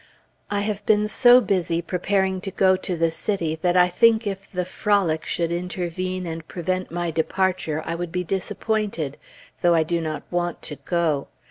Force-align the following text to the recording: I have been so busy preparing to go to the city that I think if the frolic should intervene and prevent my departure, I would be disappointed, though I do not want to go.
I 0.49 0.61
have 0.61 0.83
been 0.87 1.07
so 1.07 1.39
busy 1.41 1.79
preparing 1.79 2.41
to 2.41 2.49
go 2.49 2.75
to 2.75 2.97
the 2.97 3.11
city 3.11 3.53
that 3.61 3.77
I 3.77 3.87
think 3.87 4.25
if 4.25 4.51
the 4.51 4.65
frolic 4.65 5.25
should 5.27 5.51
intervene 5.51 6.25
and 6.25 6.47
prevent 6.47 6.89
my 6.89 7.11
departure, 7.11 7.83
I 7.85 7.93
would 7.93 8.11
be 8.11 8.23
disappointed, 8.23 9.19
though 9.61 9.75
I 9.75 9.83
do 9.83 10.01
not 10.01 10.23
want 10.31 10.63
to 10.63 10.77
go. 10.87 11.27